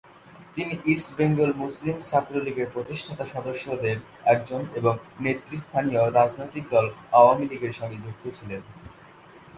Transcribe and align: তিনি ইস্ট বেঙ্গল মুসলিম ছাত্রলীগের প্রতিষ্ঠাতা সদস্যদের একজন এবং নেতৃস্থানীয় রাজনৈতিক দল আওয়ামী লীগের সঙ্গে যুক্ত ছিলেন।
তিনি 0.55 0.73
ইস্ট 0.93 1.09
বেঙ্গল 1.17 1.51
মুসলিম 1.63 1.95
ছাত্রলীগের 2.09 2.71
প্রতিষ্ঠাতা 2.73 3.25
সদস্যদের 3.33 3.97
একজন 4.25 4.61
এবং 4.79 4.93
নেতৃস্থানীয় 5.21 6.01
রাজনৈতিক 6.11 6.65
দল 6.69 6.85
আওয়ামী 7.19 7.45
লীগের 7.51 7.73
সঙ্গে 7.79 7.97
যুক্ত 8.05 8.23
ছিলেন। 8.37 8.61